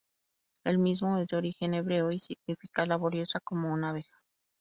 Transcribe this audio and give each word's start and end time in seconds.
El 0.65 0.79
mismo 0.79 1.19
es 1.19 1.27
de 1.27 1.37
origen 1.37 1.75
hebreo 1.75 2.11
y 2.11 2.19
significa 2.19 2.87
"laboriosa 2.87 3.39
como 3.39 3.71
una 3.71 3.91
abeja". 3.91 4.17